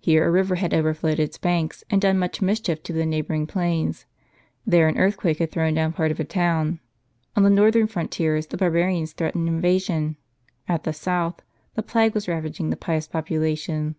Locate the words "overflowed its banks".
0.74-1.84